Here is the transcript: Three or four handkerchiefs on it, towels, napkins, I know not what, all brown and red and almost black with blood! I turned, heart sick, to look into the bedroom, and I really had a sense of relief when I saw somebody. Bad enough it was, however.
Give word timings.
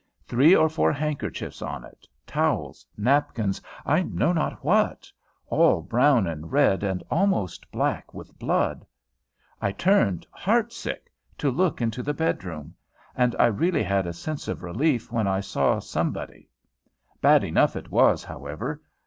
Three 0.25 0.55
or 0.55 0.67
four 0.67 0.91
handkerchiefs 0.91 1.61
on 1.61 1.83
it, 1.85 2.07
towels, 2.25 2.87
napkins, 2.97 3.61
I 3.85 4.01
know 4.01 4.33
not 4.33 4.63
what, 4.65 5.11
all 5.45 5.83
brown 5.83 6.25
and 6.25 6.51
red 6.51 6.81
and 6.81 7.03
almost 7.11 7.69
black 7.71 8.11
with 8.11 8.39
blood! 8.39 8.83
I 9.61 9.71
turned, 9.71 10.25
heart 10.31 10.73
sick, 10.73 11.11
to 11.37 11.51
look 11.51 11.83
into 11.83 12.01
the 12.01 12.15
bedroom, 12.15 12.73
and 13.15 13.35
I 13.37 13.45
really 13.45 13.83
had 13.83 14.07
a 14.07 14.13
sense 14.13 14.47
of 14.47 14.63
relief 14.63 15.11
when 15.11 15.27
I 15.27 15.39
saw 15.39 15.77
somebody. 15.77 16.49
Bad 17.21 17.43
enough 17.43 17.75
it 17.75 17.91
was, 17.91 18.23
however. 18.23 18.81